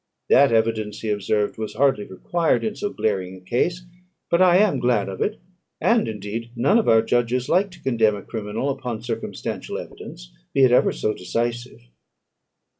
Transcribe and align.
"That 0.29 0.51
evidence," 0.51 1.01
he 1.01 1.11
observed, 1.11 1.59
"was 1.59 1.75
hardly 1.75 2.05
required 2.05 2.63
in 2.63 2.75
so 2.75 2.89
glaring 2.89 3.35
a 3.35 3.39
case, 3.39 3.85
but 4.31 4.41
I 4.41 4.57
am 4.57 4.79
glad 4.79 5.07
of 5.07 5.21
it; 5.21 5.39
and, 5.79 6.07
indeed, 6.07 6.49
none 6.55 6.79
of 6.79 6.89
our 6.89 7.03
judges 7.03 7.47
like 7.49 7.69
to 7.69 7.83
condemn 7.83 8.15
a 8.15 8.23
criminal 8.23 8.71
upon 8.71 9.03
circumstantial 9.03 9.77
evidence, 9.77 10.31
be 10.55 10.63
it 10.63 10.71
ever 10.71 10.91
so 10.91 11.13
decisive." 11.13 11.81